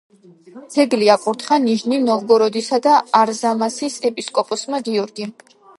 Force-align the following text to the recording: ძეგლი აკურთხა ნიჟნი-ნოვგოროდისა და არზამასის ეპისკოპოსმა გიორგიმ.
ძეგლი 0.75 1.09
აკურთხა 1.15 1.59
ნიჟნი-ნოვგოროდისა 1.67 2.81
და 2.89 2.97
არზამასის 3.23 4.03
ეპისკოპოსმა 4.13 4.83
გიორგიმ. 4.91 5.37